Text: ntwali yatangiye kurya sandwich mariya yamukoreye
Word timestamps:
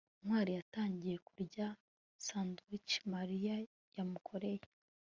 ntwali 0.23 0.51
yatangiye 0.57 1.15
kurya 1.27 1.67
sandwich 2.25 2.91
mariya 3.13 3.55
yamukoreye 3.95 4.65